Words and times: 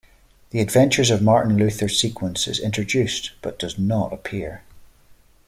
"The 0.49 0.61
Adventures 0.61 1.11
of 1.11 1.21
Martin 1.21 1.57
Luther" 1.57 1.87
sequence 1.87 2.47
is 2.47 2.59
introduced 2.59 3.33
but 3.43 3.59
does 3.59 3.77
not 3.77 4.11
appear. 4.11 4.63